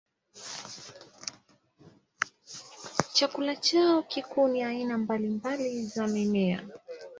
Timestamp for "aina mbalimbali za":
4.63-6.07